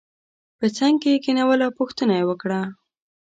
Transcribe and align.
په 0.59 0.65
څنګ 0.77 0.95
کې 1.01 1.09
یې 1.13 1.19
کېنول 1.25 1.59
او 1.65 1.71
پوښتنه 1.79 2.13
یې 2.19 2.23
وکړه. 2.29 2.61